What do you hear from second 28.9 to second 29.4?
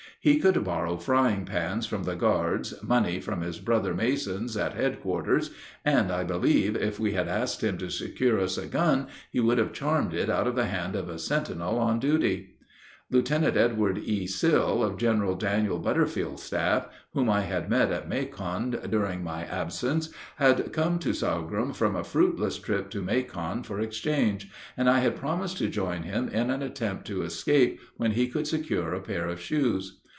a pair